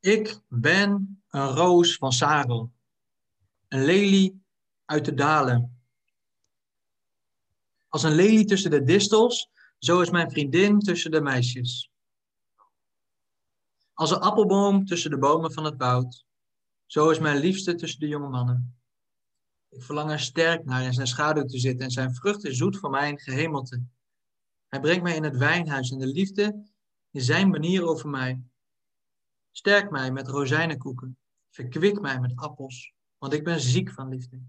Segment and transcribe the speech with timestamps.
[0.00, 2.72] Ik ben een roos van Sarel,
[3.68, 4.42] een lelie
[4.84, 5.82] uit de dalen.
[7.88, 11.90] Als een lelie tussen de distels, zo is mijn vriendin tussen de meisjes.
[13.94, 16.24] Als een appelboom tussen de bomen van het woud,
[16.86, 18.78] zo is mijn liefste tussen de jonge mannen.
[19.68, 22.90] Ik verlang er sterk naar in zijn schaduw te zitten en zijn vruchten zoet voor
[22.90, 23.82] mijn gehemelte.
[24.68, 26.64] Hij brengt mij in het wijnhuis en de liefde
[27.10, 28.42] is zijn manier over mij.
[29.60, 31.18] Sterk mij met rozijnenkoeken,
[31.50, 34.40] verkwik mij met appels, want ik ben ziek van liefde.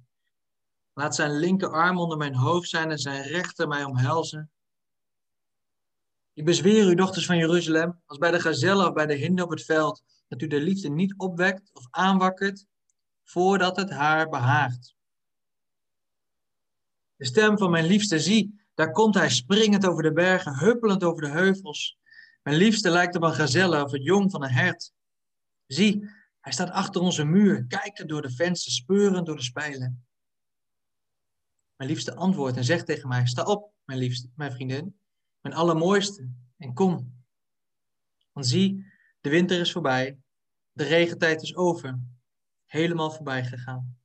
[0.93, 4.51] Laat zijn linkerarm onder mijn hoofd zijn en zijn rechter mij omhelzen.
[6.33, 9.49] Ik bezweer u, dochters van Jeruzalem, als bij de gazelle of bij de hinde op
[9.49, 12.65] het veld, dat u de liefde niet opwekt of aanwakkert,
[13.23, 14.95] voordat het haar behaagt.
[17.15, 21.21] De stem van mijn liefste, zie, daar komt hij springend over de bergen, huppelend over
[21.21, 21.97] de heuvels.
[22.43, 24.91] Mijn liefste lijkt op een gazelle of het jong van een hert.
[25.73, 30.05] Zie, hij staat achter onze muur, kijkend door de vensters, speurend door de spijlen.
[31.75, 34.99] Mijn liefste antwoordt en zegt tegen mij: Sta op, mijn liefste, mijn vriendin,
[35.41, 37.23] mijn allermooiste, en kom.
[38.31, 38.85] Want zie,
[39.21, 40.17] de winter is voorbij,
[40.71, 41.99] de regentijd is over,
[42.65, 43.97] helemaal voorbij gegaan.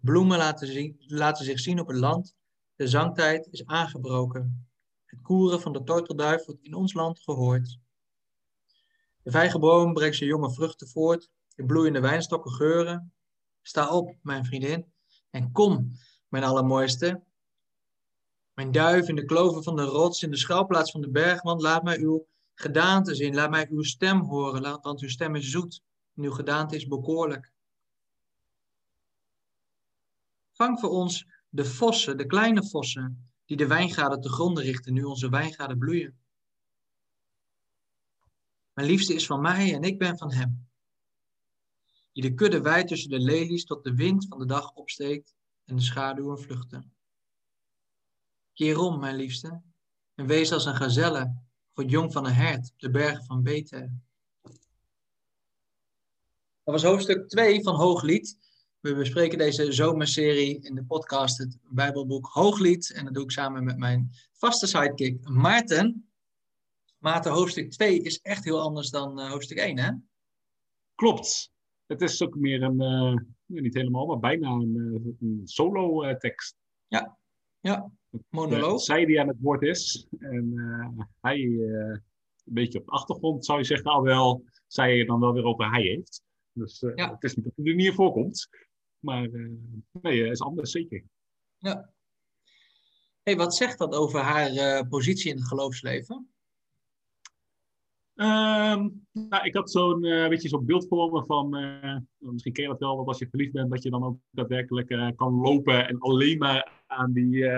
[0.00, 2.34] Bloemen laten, zien, laten zich zien op het land,
[2.74, 4.68] de zangtijd is aangebroken.
[5.04, 7.78] Het koeren van de tortelduif wordt in ons land gehoord.
[9.28, 13.12] De vijgenboom brengt zijn jonge vruchten voort, de bloeiende wijnstokken geuren.
[13.62, 14.92] Sta op, mijn vriendin,
[15.30, 15.92] en kom,
[16.28, 17.22] mijn allermooiste.
[18.54, 21.82] Mijn duif in de kloven van de rots, in de schuilplaats van de bergwand, laat
[21.82, 25.82] mij uw gedaante zien, laat mij uw stem horen, want uw stem is zoet
[26.14, 27.52] en uw gedaante is bekoorlijk.
[30.52, 35.02] Vang voor ons de vossen, de kleine vossen, die de wijngaarden te gronden richten, nu
[35.02, 36.18] onze wijngaarden bloeien.
[38.78, 40.68] Mijn liefste is van mij en ik ben van hem.
[42.12, 45.34] Die de kudde wijdt tussen de lelies tot de wind van de dag opsteekt
[45.64, 46.92] en de schaduwen vluchten.
[48.54, 49.62] Keer om, mijn liefste,
[50.14, 51.34] en wees als een gazelle
[51.74, 53.90] het jong van een hert op de bergen van Bethel.
[56.62, 58.38] Dat was hoofdstuk 2 van Hooglied.
[58.80, 62.92] We bespreken deze zomerserie in de podcast, het Bijbelboek Hooglied.
[62.92, 66.07] En dat doe ik samen met mijn vaste sidekick Maarten.
[66.98, 69.90] Maarten, hoofdstuk 2 is echt heel anders dan uh, hoofdstuk 1, hè?
[70.94, 71.52] Klopt.
[71.86, 73.16] Het is ook meer een, uh,
[73.46, 76.56] niet helemaal, maar bijna een, uh, een solo-tekst.
[76.86, 77.18] ja,
[77.60, 77.90] ja,
[78.28, 78.80] monoloog.
[78.80, 80.06] zij die aan het woord is.
[80.18, 80.52] En
[81.20, 82.02] hij een
[82.44, 85.82] beetje op de achtergrond zou je zeggen, al wel, zij dan wel weer over hij
[85.82, 86.22] heeft.
[86.52, 87.12] Dus ja.
[87.12, 88.48] het is niet dat hij er niet voorkomt.
[88.98, 89.28] Maar
[89.90, 91.04] nee, is anders zeker.
[91.58, 91.92] Ja.
[93.22, 96.28] Hey, wat zegt dat over haar positie in het geloofsleven?
[98.20, 101.48] Um, nou, ik had zo'n uh, beetje zo'n beeld voor me van,
[102.18, 105.16] misschien ken je dat wel, dat als je verliefd bent, dat je dan ook daadwerkelijk
[105.16, 107.50] kan lopen en alleen maar aan die,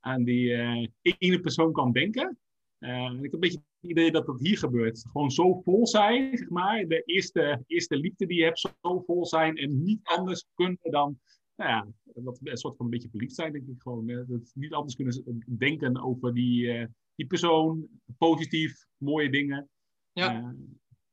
[0.00, 0.52] aan die
[1.00, 2.38] ene persoon kan denken.
[2.78, 5.04] ik heb een beetje het idee dat dat hier gebeurt.
[5.12, 6.86] Gewoon zo vol zijn, zeg maar.
[6.86, 11.18] De eerste, eerste liefde die je hebt, zo vol zijn en niet anders kunnen dan,
[11.56, 14.06] nou ja, wat, een soort van een beetje verliefd zijn, denk ik gewoon.
[14.06, 17.88] Dat niet anders kunnen denken over die, uh, die persoon,
[18.18, 19.68] positief, mooie dingen.
[20.18, 20.54] Ja.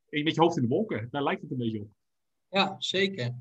[0.09, 1.89] Met je hoofd in de wolken, daar lijkt het een beetje op.
[2.49, 3.35] Ja, zeker.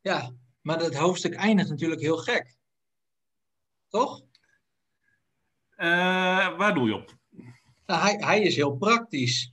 [0.00, 2.56] Ja, maar dat hoofdstuk eindigt natuurlijk heel gek.
[3.88, 4.20] Toch?
[5.76, 7.16] Uh, waar doe je op?
[7.86, 9.52] Nou, hij, hij is heel praktisch.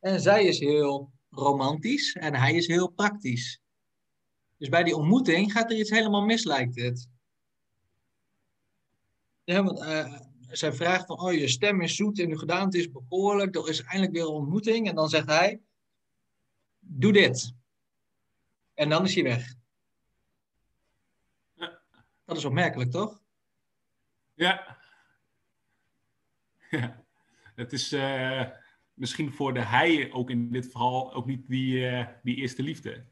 [0.00, 3.60] En zij is heel romantisch en hij is heel praktisch.
[4.56, 7.08] Dus bij die ontmoeting gaat er iets helemaal mis, lijkt het.
[9.44, 12.90] Ja, want uh, zij vraagt van, oh, je stem is zoet en je gedaante is
[12.90, 13.54] bekoorlijk.
[13.54, 14.88] Er is eindelijk weer een ontmoeting.
[14.88, 15.60] En dan zegt hij,
[16.78, 17.52] doe dit.
[18.74, 19.54] En dan is hij weg.
[21.54, 21.80] Ja.
[22.24, 23.22] Dat is opmerkelijk, toch?
[24.34, 24.76] Ja.
[26.70, 27.04] Ja,
[27.54, 28.46] het is uh,
[28.94, 33.04] misschien voor de hij ook in dit verhaal ook niet die, uh, die eerste liefde.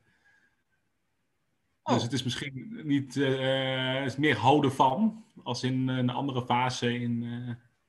[1.86, 1.94] Oh.
[1.94, 6.94] Dus het is misschien niet, uh, is meer houden van, als in een andere fase
[6.94, 7.22] in,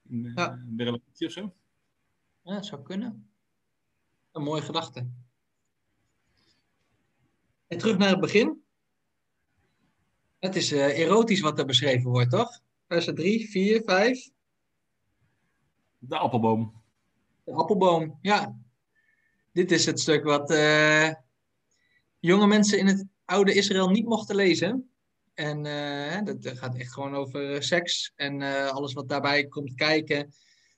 [0.10, 0.64] in ja.
[0.66, 1.54] de relatie of zo.
[2.42, 3.30] Ja, dat zou kunnen.
[4.32, 5.10] Een mooie gedachte.
[7.68, 8.64] En terug naar het begin.
[10.40, 12.60] Het is erotisch wat er beschreven wordt, toch?
[12.88, 14.30] Versen 3, 4, 5.
[15.98, 16.82] De appelboom.
[17.44, 18.58] De appelboom, ja.
[19.52, 21.14] Dit is het stuk wat uh,
[22.20, 24.92] jonge mensen in het oude Israël niet mochten lezen.
[25.34, 30.34] En uh, dat gaat echt gewoon over seks en uh, alles wat daarbij komt kijken.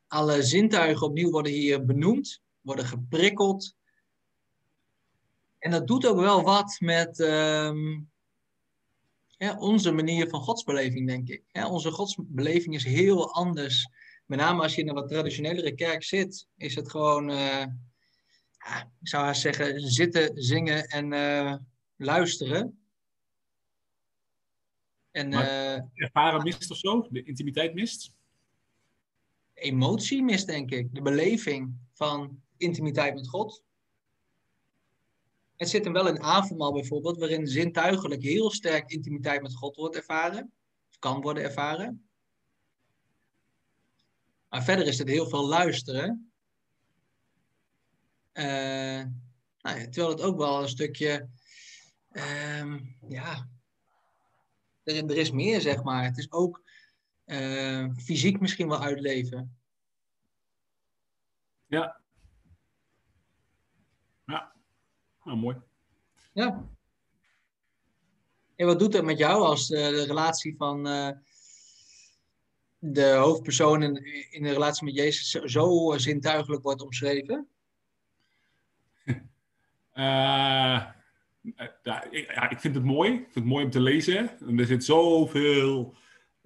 [0.08, 2.42] Alle zintuigen opnieuw worden hier benoemd.
[2.62, 3.76] worden geprikkeld.
[5.60, 8.00] En dat doet ook wel wat met ehm,
[9.58, 11.44] onze manier van godsbeleving, denk ik.
[11.68, 13.90] onze godsbeleving is heel anders.
[14.26, 19.08] Met name als je in een wat traditionelere kerk zit, is het gewoon, ja, ik
[19.08, 21.14] zou haast zeggen, zitten, zingen en
[22.00, 22.84] luisteren.
[25.12, 27.08] En, uh, ervaren mist of zo?
[27.10, 28.14] De intimiteit mist?
[29.54, 30.94] Emotie mist, denk ik.
[30.94, 33.64] De beleving van intimiteit met God.
[35.56, 39.96] Het zit hem wel in avondmaal bijvoorbeeld, waarin zintuigelijk heel sterk intimiteit met God wordt
[39.96, 40.52] ervaren.
[40.90, 42.10] Of kan worden ervaren.
[44.50, 46.32] Maar verder is het heel veel luisteren.
[48.34, 49.04] Uh,
[49.62, 51.30] nou ja, terwijl het ook wel een stukje,
[52.12, 52.76] uh,
[53.08, 53.50] ja,
[54.84, 56.04] er, er, is meer zeg maar.
[56.04, 56.64] Het is ook
[57.26, 59.58] uh, fysiek misschien wel uitleven.
[61.68, 62.02] Ja.
[64.26, 64.54] Ja,
[65.24, 65.58] nou, mooi.
[66.34, 66.70] Ja.
[68.56, 71.10] En wat doet dat met jou als de, de relatie van uh,
[72.80, 73.96] de hoofdpersoon in,
[74.32, 77.48] in de relatie met Jezus zo, zo zintuigelijk wordt omschreven?
[79.94, 80.92] Uh,
[81.84, 83.12] ja, ik, ja, ik vind het mooi.
[83.12, 84.40] Ik vind het mooi om te lezen.
[84.40, 85.96] En er zit zoveel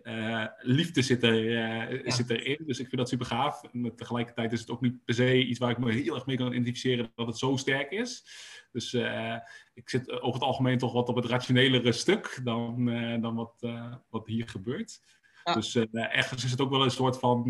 [0.04, 2.12] uh, liefde zit, er, uh, ja.
[2.12, 2.64] zit erin.
[2.66, 3.64] Dus ik vind dat super gaaf.
[3.64, 6.38] En tegelijkertijd is het ook niet per se iets waar ik me heel erg mee
[6.38, 8.26] kan identificeren dat het zo sterk is.
[8.72, 9.38] Dus uh,
[9.74, 12.86] ik zit over het algemeen toch wat op het rationelere stuk dan,
[13.22, 13.68] dan wat,
[14.10, 15.02] wat hier gebeurt.
[15.44, 15.54] Ja.
[15.54, 17.44] Dus ergens is het ook wel een soort van,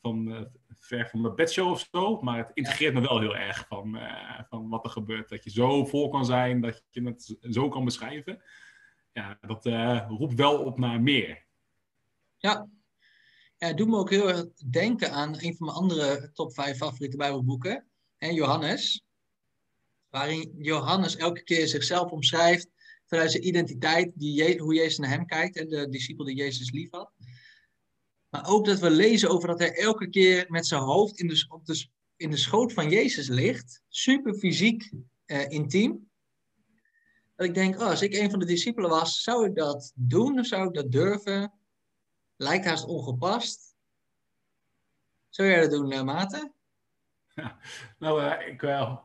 [0.00, 0.48] van
[0.96, 2.20] ver van mijn bedshow of zo.
[2.20, 3.98] Maar het integreert me wel heel erg van,
[4.48, 5.28] van wat er gebeurt.
[5.28, 8.42] Dat je zo vol kan zijn, dat je het zo kan beschrijven.
[9.12, 9.64] Ja, dat
[10.08, 11.46] roept wel op naar meer.
[12.36, 12.68] Ja.
[13.56, 16.76] ja, het doet me ook heel erg denken aan een van mijn andere top 5
[16.76, 17.90] favoriete Bijbelboeken,
[18.20, 19.04] en Johannes.
[20.08, 22.68] Waarin Johannes elke keer zichzelf omschrijft
[23.06, 26.90] vanuit zijn identiteit, die hoe Jezus naar hem kijkt en de discipel die Jezus lief
[26.90, 27.12] had.
[28.30, 31.46] Maar ook dat we lezen over dat hij elke keer met zijn hoofd in de,
[31.48, 31.86] op de,
[32.16, 33.82] in de schoot van Jezus ligt.
[33.88, 34.92] Super fysiek,
[35.24, 36.10] eh, intiem.
[37.36, 40.38] Dat ik denk, oh, als ik een van de discipelen was, zou ik dat doen?
[40.38, 41.52] Of zou ik dat durven?
[42.36, 43.74] Lijkt haast ongepast.
[45.28, 46.02] Zou jij dat doen, uh,
[47.98, 48.62] nou, uh, ik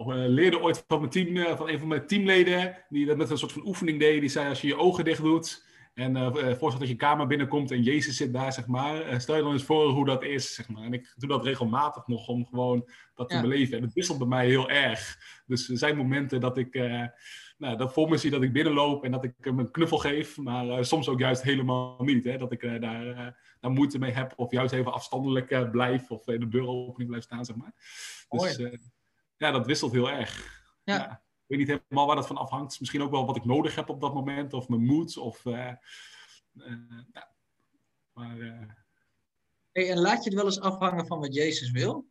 [0.08, 3.52] leerde ooit van, mijn team, van een van mijn teamleden, die dat met een soort
[3.52, 4.20] van oefening deed.
[4.20, 5.65] Die zei, als je je ogen dicht doet
[5.96, 9.22] en uh, voorstel dat je kamer binnenkomt en Jezus zit daar, zeg maar.
[9.22, 10.84] stel je dan eens voor hoe dat is, zeg maar.
[10.84, 13.42] En ik doe dat regelmatig nog om gewoon dat te ja.
[13.42, 13.78] beleven.
[13.78, 15.18] En het wisselt bij mij heel erg.
[15.46, 16.74] Dus er zijn momenten dat ik
[17.58, 20.38] nou, dat voor me zie dat ik binnenloop en dat ik hem een knuffel geef.
[20.38, 22.24] Maar soms ook juist helemaal niet.
[22.24, 22.38] Hè?
[22.38, 22.80] Dat ik daar,
[23.60, 27.46] daar, moeite mee heb of juist even afstandelijk blijf of in de deuropening blijf staan,
[27.46, 27.74] zeg maar.
[28.30, 28.60] Dus
[29.38, 30.64] ja, dat wisselt heel erg.
[30.84, 30.96] Ja.
[30.96, 31.25] ja.
[31.48, 32.80] Ik weet niet helemaal waar dat van afhangt.
[32.80, 35.18] Misschien ook wel wat ik nodig heb op dat moment of mijn moed.
[35.18, 35.80] Of, ja.
[38.14, 38.38] maar,
[39.72, 42.06] hey, en laat je het wel eens afhangen van wat Jezus wil?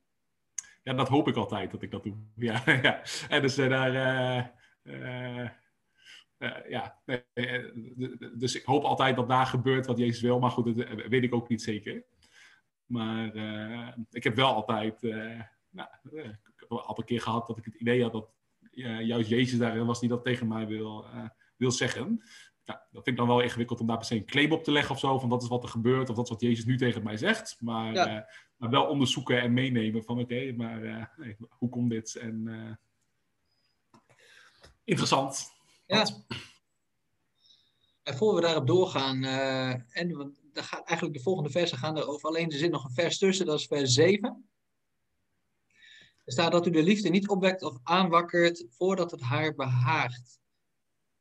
[0.82, 2.16] Ja, dat hoop ik altijd dat ik dat doe.
[2.36, 3.02] Ja, ja.
[3.28, 4.46] En dus daar uh,
[4.82, 5.48] uh,
[6.68, 7.02] ja,
[8.34, 11.34] dus ik hoop altijd dat daar gebeurt wat Jezus wil, maar goed, dat weet ik
[11.34, 12.04] ook niet zeker.
[12.86, 15.02] Maar uh, ik heb wel altijd,
[15.70, 18.32] nou, ik heb wel een keer gehad dat ik het idee had dat
[19.06, 21.06] juist Jezus daarin was die dat tegen mij wil,
[21.56, 22.22] wil zeggen.
[22.64, 24.72] Ja, dat vind ik dan wel ingewikkeld om daar per se een claim op te
[24.72, 26.76] leggen of zo, van dat is wat er gebeurt of dat is wat Jezus nu
[26.76, 27.56] tegen mij zegt.
[27.60, 28.28] Maar, ja.
[28.56, 31.14] maar wel onderzoeken en meenemen van oké, okay, maar
[31.48, 32.78] hoe komt dit en
[34.84, 35.52] interessant.
[35.86, 36.06] Ja.
[38.02, 40.08] En voor we daarop doorgaan, en
[40.52, 42.28] dan gaat eigenlijk de volgende versen gaan erover.
[42.28, 44.48] Alleen er zit nog een vers tussen, dat is vers 7.
[46.24, 50.38] Er staat dat u de liefde niet opwekt of aanwakkert voordat het haar behaagt.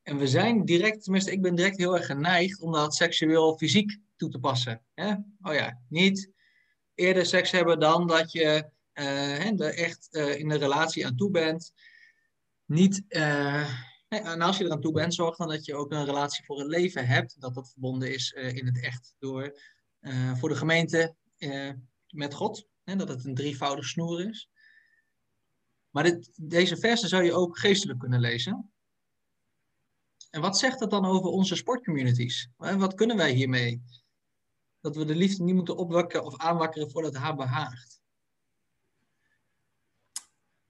[0.02, 3.98] En we zijn direct, tenminste ik ben direct heel erg geneigd om dat seksueel fysiek
[4.16, 4.82] toe te passen.
[4.94, 5.14] Hè?
[5.42, 6.32] Oh ja, niet
[6.96, 11.32] eerder seks hebben dan dat je uh, er echt uh, in een relatie aan toe
[11.32, 11.74] bent
[12.66, 13.04] niet.
[13.08, 13.70] Uh,
[14.08, 16.60] en als je er aan toe bent, zorg dan dat je ook een relatie voor
[16.60, 17.42] het leven hebt.
[17.42, 19.60] Dat dat verbonden is in het echt door
[20.36, 21.16] voor de gemeente
[22.10, 22.68] met God.
[22.84, 24.50] Hè, dat het een drievoudig snoer is.
[25.94, 28.72] Maar dit, deze versen zou je ook geestelijk kunnen lezen.
[30.30, 32.50] En wat zegt dat dan over onze sportcommunities?
[32.58, 33.84] Wat kunnen wij hiermee?
[34.82, 38.02] Dat we de liefde niet moeten opwekken of aanwakkeren voordat het haar behaagt.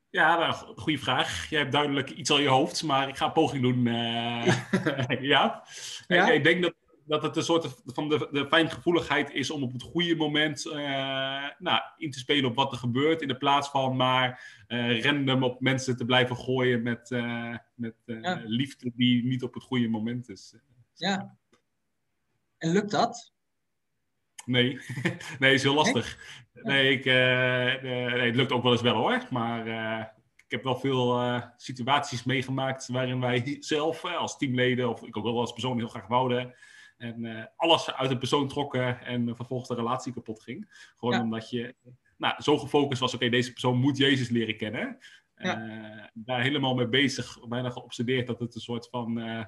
[0.09, 1.49] Ja, nou, goede vraag.
[1.49, 3.87] Jij hebt duidelijk iets al in je hoofd, maar ik ga een poging doen.
[3.93, 5.67] Uh, ja.
[6.07, 6.27] ja.
[6.27, 6.73] Ik, ik, denk dat,
[7.05, 10.73] dat het een soort van de, de fijngevoeligheid is om op het goede moment uh,
[11.57, 13.21] nou, in te spelen op wat er gebeurt.
[13.21, 17.95] In de plaats van maar uh, random op mensen te blijven gooien met, uh, met
[18.45, 20.55] liefde die niet op het goede moment is.
[20.93, 21.37] Ja.
[22.57, 23.33] En lukt dat?
[24.45, 24.79] Nee,
[25.39, 26.17] nee, is heel lastig.
[26.53, 29.27] Nee, ik, nee, het lukt ook wel eens wel hoor.
[29.29, 29.67] Maar
[30.35, 35.39] ik heb wel veel situaties meegemaakt waarin wij zelf als teamleden, of ik ook wel
[35.39, 36.55] als persoon heel graag wouden,
[37.03, 40.91] en uh, alles uit een persoon trokken en vervolgens de relatie kapot ging.
[40.97, 41.75] Gewoon omdat je
[42.17, 44.97] nou, zo gefocust was, oké, deze persoon moet Jezus leren kennen.
[45.35, 49.45] Uh, daar helemaal mee bezig, bijna geobsedeerd dat het een soort van uh,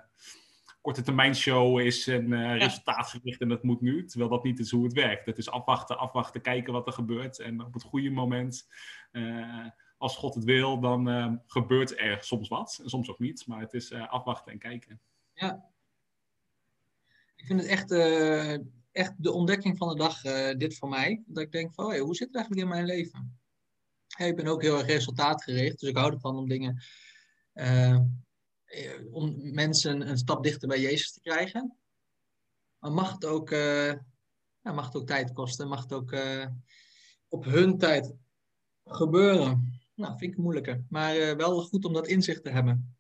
[0.82, 2.54] korte termijn show is en ja.
[2.54, 4.06] resultaatgericht en dat moet nu.
[4.06, 5.26] Terwijl dat niet is hoe het werkt.
[5.26, 7.40] Het is afwachten, afwachten, kijken wat er gebeurt.
[7.40, 8.68] En op het goede moment,
[9.98, 12.80] als God het wil, dan gebeurt er soms wat.
[12.84, 15.02] En soms ook niet, maar het is afwachten en kijken.
[15.34, 15.74] Ja,
[17.36, 18.54] ik vind het echt, uh,
[18.92, 21.24] echt de ontdekking van de dag, uh, dit voor mij.
[21.26, 23.40] Dat ik denk van, hey, hoe zit het eigenlijk in mijn leven?
[24.18, 26.84] Ik ben ook heel erg resultaatgericht, dus ik hou ervan om dingen,
[27.54, 28.00] uh,
[29.12, 31.78] om mensen een stap dichter bij Jezus te krijgen.
[32.80, 35.68] Maar mag het ook, ja, mag het ook tijd kosten?
[35.68, 36.16] Mag het ook
[37.28, 38.14] op hun tijd
[38.86, 39.82] gebeuren?
[39.94, 40.84] Nou, vind ik moeilijker.
[40.90, 42.95] Maar wel goed om dat inzicht te hebben.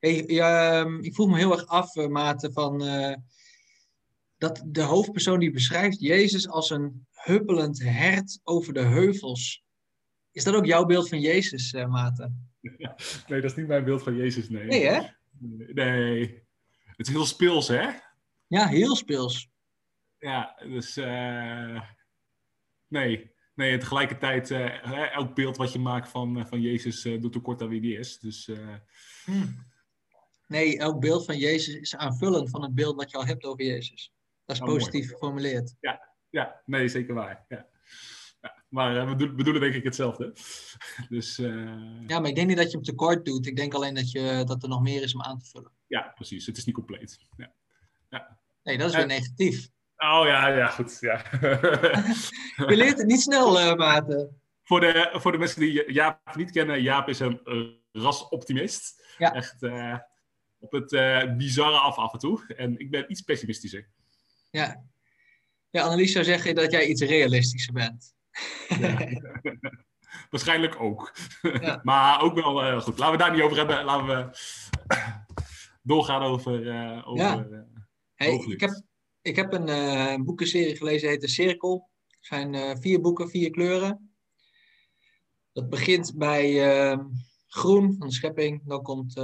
[0.00, 3.14] Hey, ja, ehm, ik vroeg me heel erg af, uh, Maarten, van uh,
[4.38, 9.64] dat de hoofdpersoon die beschrijft Jezus als een huppelend hert over de heuvels.
[10.32, 12.50] Is dat ook jouw beeld van Jezus, uh, Maarten?
[13.28, 14.64] nee, dat is niet mijn beeld van Jezus, nee.
[14.64, 15.00] Nee, hè?
[15.72, 16.44] Nee.
[16.84, 17.88] Het is heel speels, hè?
[18.46, 19.48] Ja, heel speels.
[20.18, 20.94] Ja, dus
[22.88, 23.38] nee.
[23.54, 24.50] Nee, tegelijkertijd,
[25.12, 28.18] elk beeld wat je maakt van, van Jezus doet tekort aan wie die is.
[28.18, 28.50] Dus
[29.24, 29.69] hmm.
[30.50, 33.64] Nee, elk beeld van Jezus is aanvullend van het beeld wat je al hebt over
[33.64, 34.12] Jezus.
[34.44, 35.74] Dat is oh, positief geformuleerd.
[35.80, 37.44] Ja, ja, nee, zeker waar.
[37.48, 37.66] Ja.
[38.40, 40.32] ja maar uh, we, bedoelen denk ik hetzelfde.
[41.08, 42.06] dus, uh...
[42.06, 43.46] Ja, maar ik denk niet dat je hem tekort doet.
[43.46, 45.72] Ik denk alleen dat, je, dat er nog meer is om aan te vullen.
[45.86, 46.46] Ja, precies.
[46.46, 47.18] Het is niet compleet.
[47.36, 47.52] Ja.
[48.08, 48.38] Ja.
[48.62, 49.68] Nee, dat is weer negatief.
[49.96, 50.96] Oh ja, ja, goed.
[51.00, 51.24] Ja.
[52.70, 54.40] je leert het niet snel, uh, Maarten.
[54.62, 57.40] Voor de, voor de mensen die Jaap niet kennen, Jaap is een
[57.92, 59.14] rasoptimist.
[59.18, 59.34] Ja.
[59.34, 59.62] Echt,
[60.60, 62.54] op het uh, bizarre af af en toe.
[62.56, 63.88] En ik ben iets pessimistischer.
[64.50, 64.84] Ja.
[65.70, 68.14] Ja, Annelies zou zeggen dat jij iets realistischer bent.
[68.68, 69.08] Ja.
[70.30, 71.12] Waarschijnlijk ook.
[71.60, 71.80] Ja.
[71.84, 72.98] maar ook wel uh, goed.
[72.98, 73.84] Laten we daar niet over hebben.
[73.84, 74.38] Laten we
[75.92, 76.62] doorgaan over.
[76.62, 77.66] Uh, over ja.
[78.14, 78.82] hey, ik, heb,
[79.22, 81.90] ik heb een boekenserie gelezen, heet De Cirkel.
[82.06, 84.14] Het zijn vier boeken, vier kleuren.
[85.52, 86.52] Dat begint bij
[87.46, 88.62] groen van de schepping.
[88.64, 89.14] Dan komt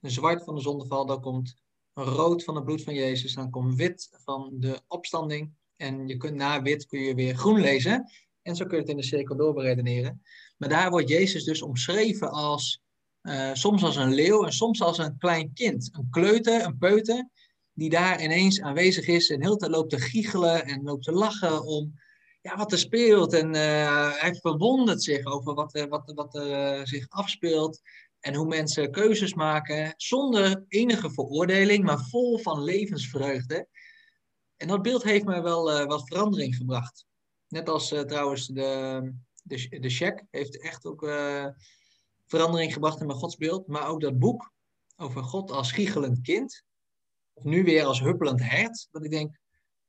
[0.00, 1.54] een zwart van de zondeval, dan komt
[1.92, 5.52] rood van het bloed van Jezus, dan komt wit van de opstanding.
[5.76, 8.10] En je kunt na wit kun je weer groen lezen.
[8.42, 10.22] En zo kun je het in de cirkel doorberedeneren.
[10.56, 12.82] Maar daar wordt Jezus dus omschreven als
[13.22, 15.88] uh, soms als een leeuw en soms als een klein kind.
[15.92, 17.28] Een kleuter, een peuter,
[17.72, 21.64] die daar ineens aanwezig is en heel tijd loopt te giechelen en loopt te lachen
[21.64, 21.94] om
[22.40, 23.32] ja, wat er speelt.
[23.32, 27.80] En uh, hij verwondert zich over wat, er, wat, wat er zich afspeelt.
[28.20, 33.68] En hoe mensen keuzes maken zonder enige veroordeling, maar vol van levensvreugde.
[34.56, 37.06] En dat beeld heeft mij wel uh, wat verandering gebracht.
[37.48, 39.12] Net als uh, trouwens de,
[39.42, 41.46] de, de check heeft echt ook uh,
[42.26, 43.66] verandering gebracht in mijn godsbeeld.
[43.66, 44.52] Maar ook dat boek
[44.96, 46.64] over God als giechelend kind.
[47.32, 48.88] Of nu weer als huppelend hert.
[48.90, 49.38] Dat ik denk,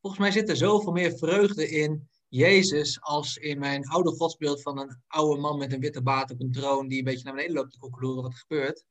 [0.01, 4.79] volgens mij zit er zoveel meer vreugde in Jezus als in mijn oude godsbeeld van
[4.79, 7.55] een oude man met een witte baard op een troon die een beetje naar beneden
[7.55, 8.85] loopt te koekeloeren wat er gebeurt.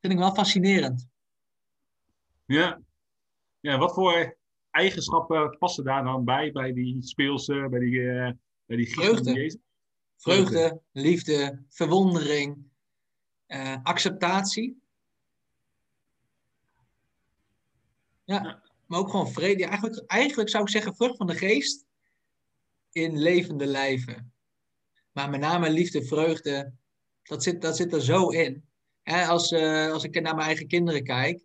[0.00, 1.08] Vind ik wel fascinerend.
[2.46, 2.80] Ja.
[3.60, 4.36] Ja, wat voor
[4.70, 8.30] eigenschappen passen daar dan bij, bij die speelse, bij die, uh,
[8.66, 9.32] bij die Vreugde.
[9.32, 9.60] Jezus?
[10.16, 12.64] Vreugde, liefde, verwondering,
[13.46, 14.82] uh, acceptatie.
[18.24, 19.64] Ja, ja, maar ook gewoon vrede.
[19.64, 21.86] Eigenlijk, eigenlijk zou ik zeggen vrucht van de geest
[22.92, 24.32] in levende lijven.
[25.12, 26.72] Maar met name liefde, vreugde,
[27.22, 28.64] dat zit, dat zit er zo in.
[29.02, 31.44] als, uh, als ik naar mijn eigen kinderen kijk,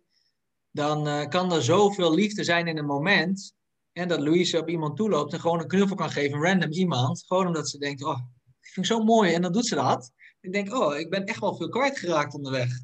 [0.70, 3.54] dan uh, kan er zoveel liefde zijn in een moment.
[3.92, 7.24] En dat Louise op iemand toeloopt en gewoon een knuffel kan geven, een random iemand.
[7.26, 8.18] Gewoon omdat ze denkt, oh,
[8.60, 9.32] ik vind het zo mooi.
[9.32, 10.12] En dan doet ze dat.
[10.40, 12.80] Ik denk, oh, ik ben echt wel veel kwijtgeraakt onderweg.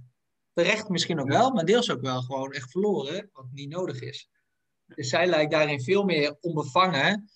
[0.53, 4.29] Terecht misschien ook wel, maar deels ook wel gewoon echt verloren, wat niet nodig is.
[4.87, 7.31] Dus zij lijkt daarin veel meer onbevangen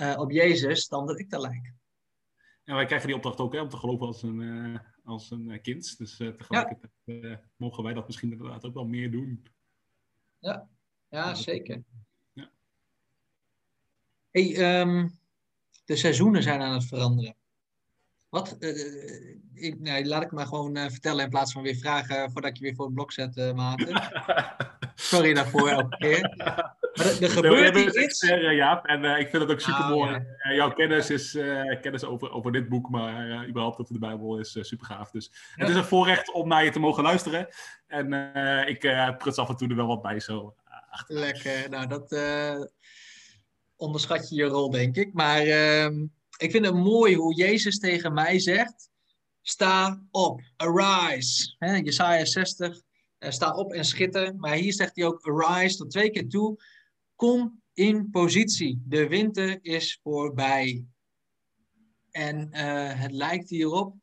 [0.00, 1.72] uh, op Jezus dan dat ik daar lijk.
[2.64, 5.60] Ja, wij krijgen die opdracht ook hè, om te geloven als een, uh, als een
[5.62, 5.98] kind.
[5.98, 7.40] Dus uh, tegelijkertijd ja.
[7.56, 9.46] mogen wij dat misschien inderdaad ook wel meer doen.
[10.38, 10.68] Ja,
[11.08, 11.82] ja zeker.
[12.32, 12.50] Ja.
[14.30, 15.08] Hey, ehm,
[15.84, 17.36] de seizoenen zijn aan het veranderen.
[18.28, 22.30] Wat, uh, ik, nee, laat ik maar gewoon uh, vertellen in plaats van weer vragen
[22.30, 24.02] voordat je weer voor het blok zet, uh, Maarten.
[24.94, 26.76] Sorry daarvoor elke keer.
[26.94, 27.96] Maar er, er gebeurt iets.
[27.96, 30.14] Expert, Jaap, en ik vind het ook super mooi.
[30.14, 30.54] Ah, ja.
[30.54, 31.32] jouw kennis is
[31.80, 35.10] kennis over, over dit boek, maar überhaupt over de Bijbel is super gaaf.
[35.10, 35.62] Dus ja.
[35.62, 37.48] het is een voorrecht om naar je te mogen luisteren.
[37.86, 38.12] En
[38.66, 38.80] ik
[39.18, 40.54] pruts af en toe er wel wat bij zo.
[41.06, 41.68] Lekker.
[41.68, 42.12] Nou, dat
[43.80, 45.12] onderschat je je rol, denk ik.
[45.12, 46.06] Maar ehm,
[46.36, 48.90] ik vind het mooi hoe Jezus tegen mij zegt:
[49.42, 51.54] sta op, arise.
[51.58, 52.80] He, Jesaja 60,
[53.18, 54.36] uh, sta op en schitter.
[54.36, 56.62] Maar hier zegt hij ook arise tot twee keer toe.
[57.20, 58.82] Kom in positie.
[58.86, 60.84] De winter is voorbij.
[62.10, 63.94] En uh, het lijkt hierop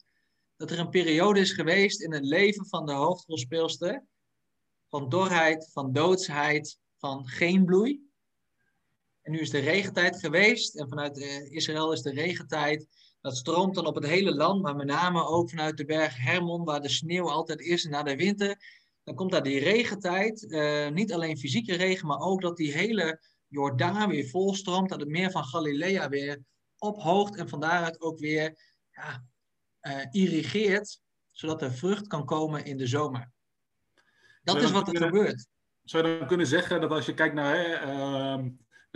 [0.55, 4.05] dat er een periode is geweest in het leven van de hoofdrolspeelster.
[4.89, 8.09] Van dorheid, van doodsheid, van geen bloei.
[9.21, 10.75] En nu is de regentijd geweest.
[10.75, 12.87] En vanuit uh, Israël is de regentijd.
[13.21, 16.63] Dat stroomt dan op het hele land, maar met name ook vanuit de berg Hermon,
[16.63, 18.57] waar de sneeuw altijd is na de winter.
[19.07, 20.43] Dan komt daar die regentijd.
[20.43, 24.89] Uh, niet alleen fysieke regen, maar ook dat die hele Jordaan weer volstroomt.
[24.89, 26.43] Dat het meer van Galilea weer
[26.77, 27.35] ophoogt.
[27.35, 28.57] En van daaruit ook weer
[28.91, 29.25] ja,
[29.81, 33.31] uh, irrigeert, zodat er vrucht kan komen in de zomer.
[34.43, 35.47] Dat is wat er gebeurt.
[35.83, 37.55] Zou je dan kunnen zeggen dat als je kijkt naar.
[37.55, 38.45] Hè, uh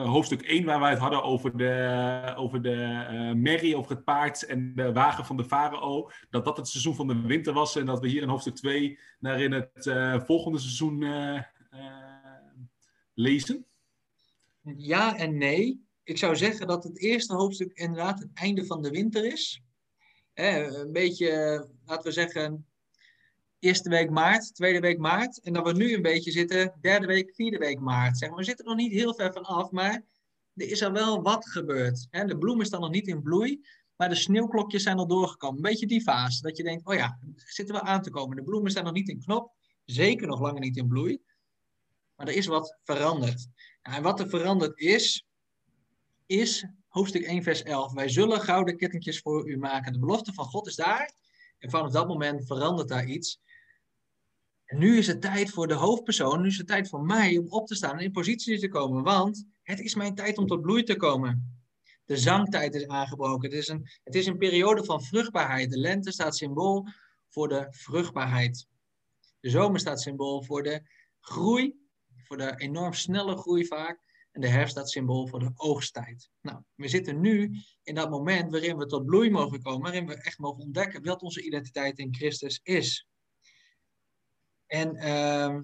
[0.07, 4.45] hoofdstuk 1, waar wij het hadden over de, over de uh, merrie, over het paard
[4.45, 6.09] en de wagen van de farao.
[6.29, 8.99] Dat dat het seizoen van de winter was en dat we hier in hoofdstuk 2
[9.19, 11.03] naar in het uh, volgende seizoen
[13.13, 13.65] lezen?
[14.77, 15.85] Ja en nee.
[16.03, 19.61] Ik zou zeggen dat het eerste hoofdstuk inderdaad het einde van de winter is.
[20.33, 21.29] een beetje,
[21.85, 22.65] laten we zeggen,
[23.61, 25.41] eerste week maart, tweede week maart.
[25.41, 28.17] En dat we nu een beetje zitten, derde week, vierde week maart.
[28.17, 28.37] Zeg maar.
[28.37, 30.03] We zitten nog niet heel ver van af, maar
[30.55, 32.07] er is al wel wat gebeurd.
[32.09, 32.25] Hè?
[32.25, 33.61] De bloem is dan nog niet in bloei,
[33.95, 35.55] maar de sneeuwklokjes zijn al doorgekomen.
[35.55, 38.35] Een beetje die fase, dat je denkt, oh ja, zitten we aan te komen.
[38.35, 39.51] De bloemen zijn nog niet in knop,
[39.85, 41.21] zeker nog langer niet in bloei.
[42.15, 43.47] Maar er is wat veranderd.
[43.81, 45.25] En wat er veranderd is,
[46.25, 47.93] is hoofdstuk 1, vers 11.
[47.93, 49.93] Wij zullen gouden kettingjes voor u maken.
[49.93, 51.13] De belofte van God is daar.
[51.57, 53.39] En vanaf dat moment verandert daar iets.
[54.75, 57.67] Nu is het tijd voor de hoofdpersoon, nu is het tijd voor mij om op
[57.67, 60.83] te staan en in positie te komen, want het is mijn tijd om tot bloei
[60.83, 61.61] te komen.
[62.05, 63.49] De zangtijd is aangebroken.
[63.49, 65.71] Het is een, het is een periode van vruchtbaarheid.
[65.71, 66.87] De lente staat symbool
[67.27, 68.67] voor de vruchtbaarheid.
[69.39, 70.81] De zomer staat symbool voor de
[71.19, 71.75] groei,
[72.23, 73.99] voor de enorm snelle groei vaak.
[74.31, 76.29] En de herfst staat symbool voor de oogsttijd.
[76.41, 77.51] Nou, we zitten nu
[77.83, 81.21] in dat moment waarin we tot bloei mogen komen, waarin we echt mogen ontdekken wat
[81.21, 83.07] onze identiteit in Christus is.
[84.71, 85.59] En uh,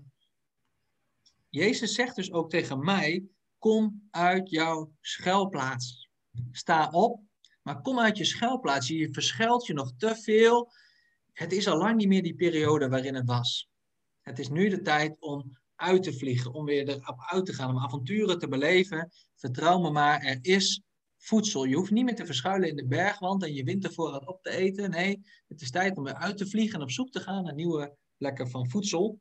[1.49, 3.23] Jezus zegt dus ook tegen mij:
[3.57, 6.09] kom uit jouw schuilplaats.
[6.51, 7.21] Sta op,
[7.61, 8.87] maar kom uit je schuilplaats.
[8.87, 10.71] Je verschuilt je nog te veel.
[11.33, 13.69] Het is al lang niet meer die periode waarin het was.
[14.21, 17.69] Het is nu de tijd om uit te vliegen, om weer erop uit te gaan,
[17.69, 19.11] om avonturen te beleven.
[19.35, 20.81] Vertrouw me maar, er is
[21.17, 21.63] voedsel.
[21.63, 24.89] Je hoeft niet meer te verschuilen in de bergwand en je wintervoorraad op te eten.
[24.89, 27.53] Nee, het is tijd om weer uit te vliegen en op zoek te gaan naar
[27.53, 29.19] nieuwe plekken van voedsel.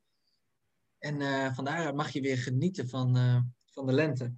[0.99, 4.33] En uh, van daaruit mag je weer genieten van, uh, van de lente.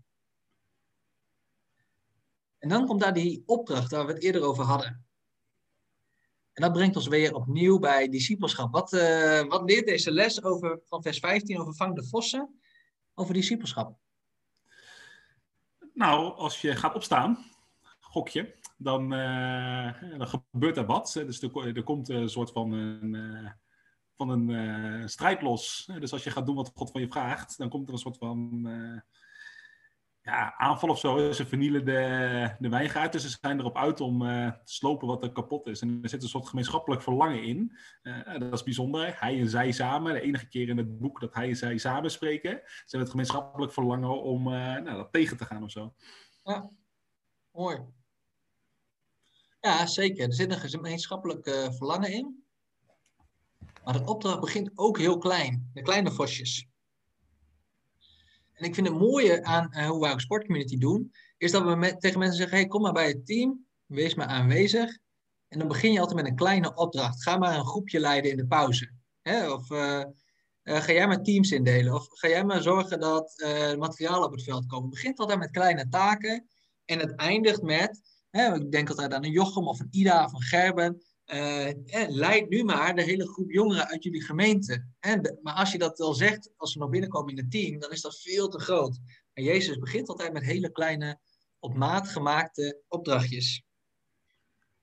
[2.58, 5.08] En dan komt daar die opdracht waar we het eerder over hadden.
[6.54, 8.72] En dat brengt ons weer opnieuw bij discipelschap.
[8.74, 12.60] Wat, uh, wat leert deze les over, van vers 15 over vang de vossen
[13.13, 13.98] over discipelschap?
[15.93, 17.45] Nou, als je gaat opstaan,
[18.00, 19.10] gokje, dan,
[20.17, 21.12] dan gebeurt er wat.
[21.13, 23.13] Dus er, er komt een soort van een,
[24.19, 25.89] van een strijd los.
[25.99, 28.17] Dus als je gaat doen wat God van je vraagt, dan komt er een soort
[28.17, 28.67] van
[30.21, 31.32] ja, aanval of zo.
[31.32, 33.12] Ze vernielen de, de wijngaard.
[33.12, 35.82] Dus ze zijn erop uit om uh, te slopen wat er kapot is.
[35.82, 37.77] En er zit een soort gemeenschappelijk verlangen in.
[38.39, 39.19] Dat is bijzonder.
[39.19, 40.13] Hij en zij samen.
[40.13, 42.62] De enige keer in het boek dat hij en zij samen spreken.
[42.86, 45.93] Het gemeenschappelijk verlangen om nou, dat tegen te gaan of zo.
[46.43, 46.69] Ja,
[47.51, 47.79] mooi.
[49.60, 50.27] Ja, zeker.
[50.27, 52.43] Er zit een gemeenschappelijk verlangen in.
[53.89, 55.69] Maar de opdracht begint ook heel klein.
[55.73, 56.67] De kleine vosjes.
[58.54, 61.97] En ik vind het mooie aan uh, hoe wij ook sportcommunity doen, is dat we
[61.97, 64.97] tegen mensen zeggen, hey, kom maar bij het team, wees maar aanwezig.
[65.47, 67.23] En dan begin je altijd met een kleine opdracht.
[67.23, 68.91] Ga maar een groepje leiden in de pauze.
[69.21, 69.52] Hè?
[69.52, 70.04] Of uh,
[70.63, 71.93] uh, ga jij maar teams indelen.
[71.93, 73.34] Of ga jij maar zorgen dat
[73.78, 74.86] materiaal op het veld komen.
[74.86, 76.47] Het begint altijd met kleine taken.
[76.86, 80.34] En het eindigt met, hè, ik denk altijd aan een Jochem of een Ida of
[80.34, 81.02] een Gerben.
[81.30, 84.86] Eh, leid nu maar de hele groep jongeren uit jullie gemeente.
[85.42, 88.02] maar als je dat al zegt, als ze nog binnenkomen in het team, dan is
[88.02, 89.00] dat veel te groot.
[89.34, 91.20] En Jezus begint altijd met hele kleine,
[91.60, 93.63] op maat gemaakte opdrachtjes.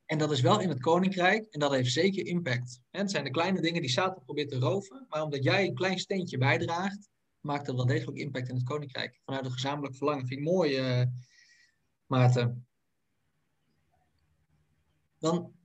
[0.04, 2.80] En dat is wel in het koninkrijk en dat heeft zeker impact.
[2.90, 5.98] Het zijn de kleine dingen die Satan probeert te roven, maar omdat jij een klein
[5.98, 7.08] steentje bijdraagt,
[7.40, 9.20] maakt dat wel degelijk impact in het koninkrijk.
[9.24, 10.26] Vanuit een gezamenlijk verlangen.
[10.26, 11.06] Vind ik mooi, uh,
[12.06, 12.66] Maarten.
[15.18, 15.55] Dan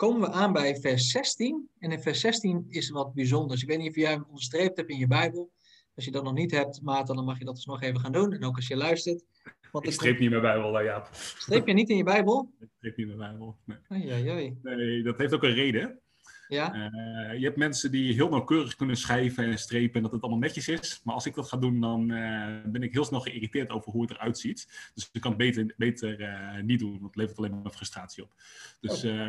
[0.00, 1.68] komen we aan bij vers 16.
[1.78, 3.62] En in vers 16 is wat bijzonders.
[3.62, 5.50] Ik weet niet of jij hem onderstreept hebt in je Bijbel.
[5.94, 8.12] Als je dat nog niet hebt, Maarten, dan mag je dat dus nog even gaan
[8.12, 8.32] doen.
[8.32, 9.24] En ook als je luistert.
[9.72, 11.08] Want ik streep niet mijn Bijbel, ja.
[11.12, 12.52] Streep je niet in je Bijbel?
[12.60, 13.78] Ik streep niet mijn Bijbel, nee.
[13.88, 16.00] Ai, Nee, dat heeft ook een reden.
[16.48, 16.74] Ja?
[16.74, 20.40] Uh, je hebt mensen die heel nauwkeurig kunnen schrijven en strepen en dat het allemaal
[20.40, 21.00] netjes is.
[21.04, 24.02] Maar als ik dat ga doen, dan uh, ben ik heel snel geïrriteerd over hoe
[24.02, 24.90] het eruit ziet.
[24.94, 28.22] Dus ik kan het beter, beter uh, niet doen, want het levert alleen maar frustratie
[28.22, 28.32] op.
[28.80, 29.28] Dus, oh.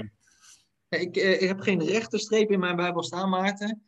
[1.00, 3.84] Ik, ik, heb geen rechte streep in mijn Bijbel staan, Maarten.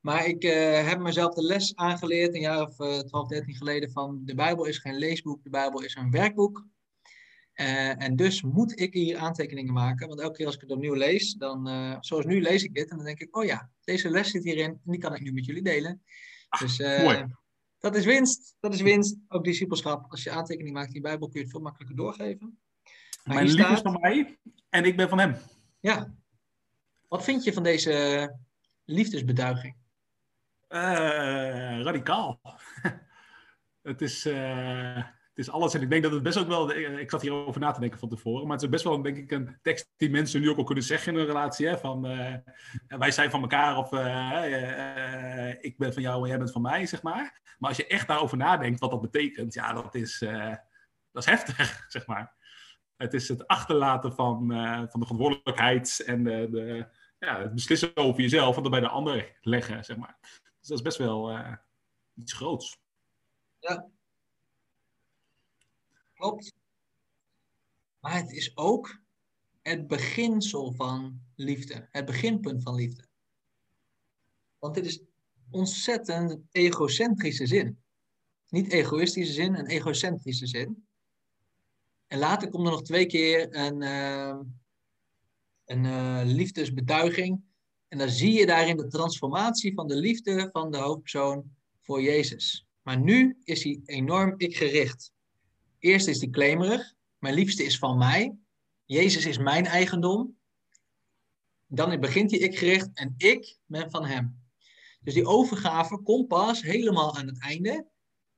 [0.00, 0.42] Maar ik
[0.86, 2.74] heb mezelf de les aangeleerd, een jaar of
[3.06, 6.66] 12, 13 geleden, van de Bijbel is geen leesboek, de Bijbel is een werkboek.
[7.54, 10.94] Uh, en dus moet ik hier aantekeningen maken, want elke keer als ik het opnieuw
[10.94, 14.10] lees, dan, uh, zoals nu lees ik dit en dan denk ik, oh ja, deze
[14.10, 16.02] les zit hierin en die kan ik nu met jullie delen.
[16.48, 17.26] Ah, dus uh, mooi.
[17.78, 19.16] dat is winst, dat is winst.
[19.28, 22.58] Ook discipelschap, als je aantekeningen maakt in je Bijbel kun je het veel makkelijker doorgeven.
[23.24, 24.38] Maar Mijn lief is van mij
[24.68, 25.36] en ik ben van hem.
[25.80, 26.14] Ja.
[27.12, 28.36] Wat vind je van deze
[28.84, 29.76] liefdesbeduiging?
[31.82, 32.40] radicaal.
[33.82, 35.74] het is het is alles.
[35.74, 36.72] En ik denk dat het best ook wel.
[36.72, 38.42] Ik zat hierover na te denken van tevoren.
[38.42, 40.84] Maar het is best wel, denk ik, een tekst die mensen nu ook al kunnen
[40.84, 41.66] zeggen in een relatie.
[41.66, 42.34] Hè, van uh,
[42.88, 44.00] wij zijn van elkaar of uh,
[44.48, 47.40] uh, ik ben van jou en jij bent van mij, zeg maar.
[47.58, 50.18] Maar als je echt daarover nadenkt wat dat betekent, ja, dat is,
[51.10, 52.34] dat is heftig, zeg maar.
[52.96, 54.46] Het is het achterlaten van,
[54.90, 56.86] van de verantwoordelijkheid en de, de,
[57.26, 60.18] ja, het beslissen over jezelf en dat bij de ander leggen, zeg maar.
[60.58, 61.38] Dus dat is best wel
[62.14, 62.78] iets groots.
[63.58, 63.90] Ja,
[66.22, 66.54] Klopt.
[68.00, 69.00] Maar het is ook
[69.62, 71.88] het beginsel van liefde.
[71.90, 73.06] Het beginpunt van liefde.
[74.58, 75.02] Want dit is
[75.50, 77.82] ontzettend egocentrische zin.
[78.48, 80.86] Niet egoïstische zin, een egocentrische zin.
[82.06, 84.38] En later komt er nog twee keer een, uh,
[85.72, 87.42] een uh, liefdesbetuiging.
[87.88, 91.44] En dan zie je daarin de transformatie van de liefde van de hoofdpersoon
[91.80, 92.66] voor Jezus.
[92.82, 95.12] Maar nu is hij enorm ik-gericht.
[95.78, 96.94] Eerst is die claimerig.
[97.18, 98.36] Mijn liefste is van mij.
[98.84, 100.36] Jezus is mijn eigendom.
[101.66, 104.40] Dan begint hij ik gericht en ik ben van hem.
[105.00, 107.86] Dus die overgave komt pas helemaal aan het einde.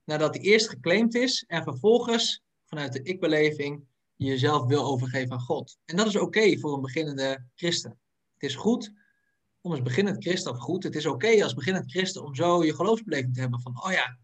[0.04, 3.84] Nadat hij eerst geclaimd is en vervolgens vanuit de ik-beleving
[4.16, 5.78] jezelf wil overgeven aan God.
[5.84, 7.98] En dat is oké voor een beginnende christen.
[8.34, 8.92] Het is goed
[9.60, 12.74] om als beginnend christen, of goed, het is oké als beginnend christen om zo je
[12.74, 14.18] geloofsbeleving te hebben van, oh ja,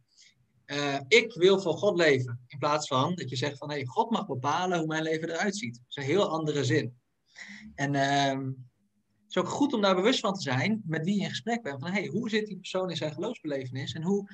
[0.66, 2.40] uh, ik wil voor God leven.
[2.46, 5.56] In plaats van dat je zegt van hey, God mag bepalen hoe mijn leven eruit
[5.56, 5.74] ziet.
[5.74, 7.00] Dat is een heel andere zin.
[7.74, 11.22] En uh, het is ook goed om daar bewust van te zijn met wie je
[11.22, 11.80] in gesprek bent.
[11.80, 14.28] Van hey, hoe zit die persoon in zijn geloofsbelevenis en hoe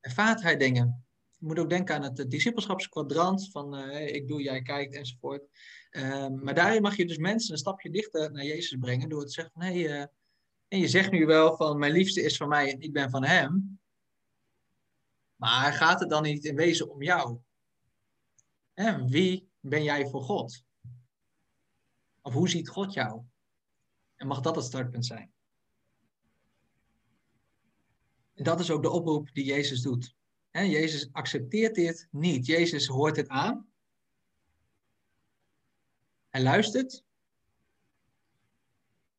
[0.00, 1.06] ervaart hij dingen?
[1.38, 5.42] Je moet ook denken aan het discipelschapskwadrant van uh, ik doe, jij kijkt enzovoort.
[5.90, 9.32] Uh, maar daarin mag je dus mensen een stapje dichter naar Jezus brengen door te
[9.32, 10.08] zeggen van hé, hey,
[10.68, 13.24] en je zegt nu wel van mijn liefste is van mij en ik ben van
[13.24, 13.80] hem.
[15.36, 17.38] Maar gaat het dan niet in wezen om jou?
[19.06, 20.64] Wie ben jij voor God?
[22.22, 23.22] Of hoe ziet God jou?
[24.16, 25.32] En mag dat het startpunt zijn?
[28.34, 30.16] En dat is ook de oproep die Jezus doet.
[30.66, 32.46] Jezus accepteert dit niet.
[32.46, 33.68] Jezus hoort het aan.
[36.28, 37.04] Hij luistert.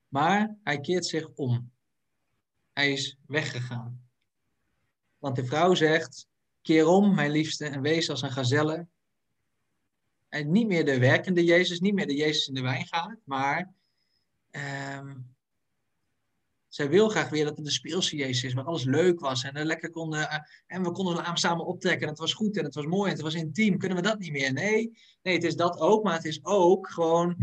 [0.08, 1.72] Maar hij keert zich om.
[2.74, 4.10] Hij is weggegaan.
[5.18, 6.28] Want de vrouw zegt,
[6.62, 8.88] keer om, mijn liefste, en wees als een gazelle.
[10.30, 13.74] En niet meer de werkende Jezus, niet meer de Jezus in de wijngaard, maar
[14.52, 15.36] um,
[16.70, 19.66] zij wil graag weer dat het de speelse Jezus is, waar alles leuk was en,
[19.66, 22.76] lekker konden, uh, en we konden hem samen optrekken en het was goed en het
[22.76, 23.78] was mooi en het was intiem.
[23.78, 24.54] Kunnen we dat niet meer?
[24.54, 27.36] Nee, nee het is dat ook, maar het is ook gewoon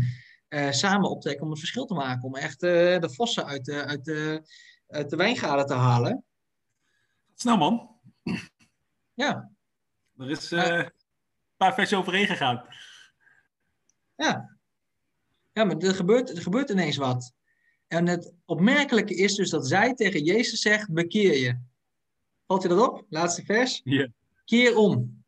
[0.49, 3.85] uh, samen optrekken om een verschil te maken, om echt uh, de vossen uit de,
[3.85, 4.41] uit de,
[4.87, 6.23] uit de wijngaarden te halen.
[7.35, 7.99] Snel man.
[9.13, 9.51] Ja.
[10.17, 10.91] Er is een
[11.57, 12.65] paar versies overheen gegaan.
[14.15, 14.57] Ja.
[15.51, 17.33] Ja, maar er gebeurt, er gebeurt ineens wat.
[17.87, 21.57] En het opmerkelijke is dus dat zij tegen Jezus zegt, bekeer je.
[22.47, 23.05] Valt je dat op?
[23.09, 23.81] Laatste vers.
[23.83, 24.07] Ja.
[24.45, 25.23] Keer om.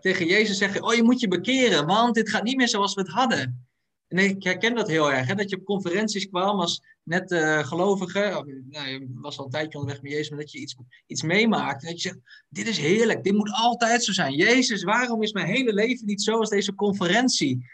[0.00, 2.94] Tegen Jezus zeg je, oh je moet je bekeren, want dit gaat niet meer zoals
[2.94, 3.66] we het hadden.
[4.08, 5.26] Nee, ik herken dat heel erg.
[5.26, 5.34] Hè?
[5.34, 8.44] Dat je op conferenties kwam als net uh, gelovige.
[8.68, 11.82] Nou, je was al een tijdje onderweg met Jezus, maar dat je iets, iets meemaakt.
[11.82, 14.34] En dat je zegt, dit is heerlijk, dit moet altijd zo zijn.
[14.34, 17.66] Jezus, waarom is mijn hele leven niet zo als deze conferentie?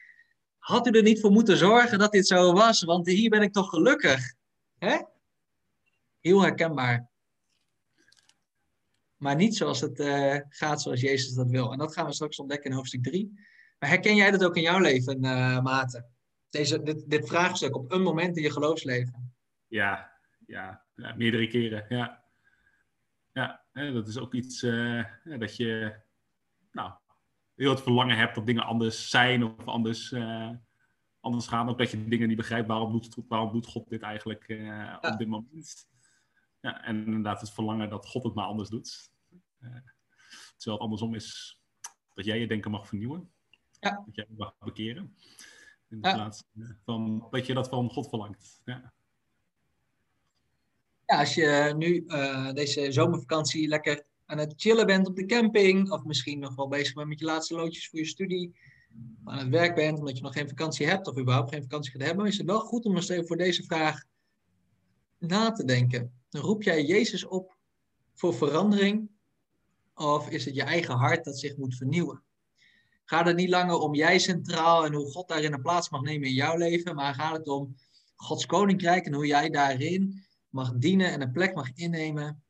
[0.64, 2.82] Had u er niet voor moeten zorgen dat dit zo was?
[2.82, 4.34] Want hier ben ik toch gelukkig.
[4.78, 4.98] Hè?
[6.20, 7.08] Heel herkenbaar.
[9.16, 11.72] Maar niet zoals het uh, gaat zoals Jezus dat wil.
[11.72, 13.32] En dat gaan we straks ontdekken in hoofdstuk 3.
[13.78, 16.14] Maar herken jij dat ook in jouw leven, uh, Maarten?
[16.50, 19.34] Deze, dit, dit vraagstuk op een moment in je geloofsleven?
[19.66, 20.12] Ja,
[20.46, 21.86] ja, ja meerdere keren.
[21.88, 22.24] Ja.
[23.32, 26.00] Ja, dat is ook iets uh, dat je
[26.72, 26.92] nou,
[27.56, 30.50] heel het verlangen hebt dat dingen anders zijn of anders, uh,
[31.20, 31.68] anders gaan.
[31.68, 32.68] Ook dat je dingen niet begrijpt.
[32.68, 34.98] Waarom doet, waarom doet God dit eigenlijk uh, ja.
[35.00, 35.88] op dit moment?
[36.60, 39.10] Ja, en inderdaad het verlangen dat God het maar anders doet.
[40.56, 41.58] terwijl het andersom is
[42.14, 43.32] dat jij je denken mag vernieuwen.
[43.80, 44.02] Ja.
[44.06, 45.16] Dat jij mag bekeren.
[45.88, 46.44] In de plaats
[46.84, 48.60] van dat je dat van God verlangt.
[48.64, 48.92] Ja.
[51.06, 55.90] Ja, als je nu uh, deze zomervakantie lekker aan het chillen bent op de camping,
[55.90, 58.54] of misschien nog wel bezig bent met je laatste loodjes voor je studie,
[59.24, 62.02] aan het werk bent omdat je nog geen vakantie hebt of überhaupt geen vakantie gaat
[62.02, 64.02] hebben, is het wel goed om eens even voor deze vraag
[65.18, 66.12] na te denken.
[66.30, 67.56] Roep jij Jezus op
[68.14, 69.08] voor verandering
[69.94, 72.22] of is het je eigen hart dat zich moet vernieuwen?
[73.04, 76.28] Gaat het niet langer om jij centraal en hoe God daarin een plaats mag nemen
[76.28, 77.76] in jouw leven, maar gaat het om
[78.14, 82.43] Gods koninkrijk en hoe jij daarin mag dienen en een plek mag innemen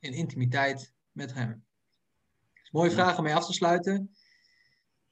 [0.00, 1.64] in intimiteit met Hem.
[2.70, 4.14] Mooie vraag om mee af te sluiten.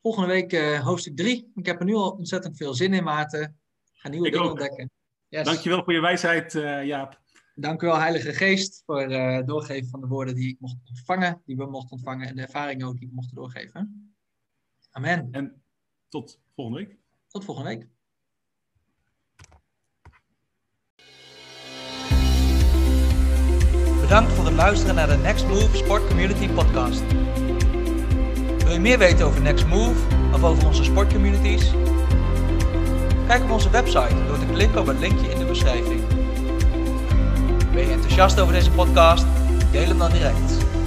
[0.03, 1.53] Volgende week uh, hoofdstuk 3.
[1.55, 3.59] Ik heb er nu al ontzettend veel zin in, Maarten.
[3.93, 4.53] Ga nieuwe ik dingen ook.
[4.53, 4.91] ontdekken.
[5.29, 5.45] Yes.
[5.45, 7.21] Dankjewel voor je wijsheid, uh, Jaap.
[7.55, 10.77] Dank u wel, Heilige Geest, voor het uh, doorgeven van de woorden die ik mocht
[10.89, 14.15] ontvangen, die we mochten ontvangen en de ervaringen ook die we mochten doorgeven.
[14.91, 15.29] Amen.
[15.31, 15.63] En
[16.09, 16.97] tot volgende week.
[17.29, 17.89] Tot volgende week.
[24.09, 27.03] Bedankt voor het luisteren naar de Next Move Sport Community Podcast.
[28.65, 30.01] Wil je meer weten over Next Move
[30.33, 31.71] of over onze sportcommunities?
[33.27, 36.01] Kijk op onze website door te klikken op het linkje in de beschrijving.
[37.73, 39.27] Ben je enthousiast over deze podcast?
[39.71, 40.78] Deel hem dan direct.